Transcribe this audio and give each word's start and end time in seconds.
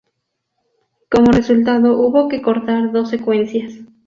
Como 1.11 1.31
resultado, 1.31 1.95
hubo 1.99 2.27
que 2.27 2.41
cortar 2.41 2.91
dos 2.91 3.11
secuencias. 3.11 3.75